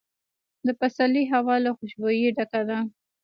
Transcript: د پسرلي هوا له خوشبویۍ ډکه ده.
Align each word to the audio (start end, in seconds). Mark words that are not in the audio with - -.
د 0.65 0.67
پسرلي 0.79 1.23
هوا 1.33 1.55
له 1.65 1.71
خوشبویۍ 1.77 2.25
ډکه 2.37 2.61
ده. 2.69 2.79